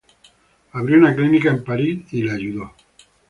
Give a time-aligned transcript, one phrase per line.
[0.71, 2.73] Abrió una clínica en París y le ayudó.